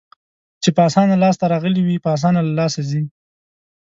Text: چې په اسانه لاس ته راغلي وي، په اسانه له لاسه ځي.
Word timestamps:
چې 0.61 0.69
په 0.75 0.81
اسانه 0.87 1.15
لاس 1.23 1.35
ته 1.39 1.45
راغلي 1.53 1.81
وي، 1.83 1.97
په 2.05 2.09
اسانه 2.15 2.39
له 2.47 2.51
لاسه 2.59 2.81
ځي. 2.89 3.03